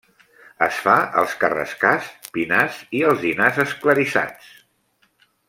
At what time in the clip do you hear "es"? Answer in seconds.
0.67-0.77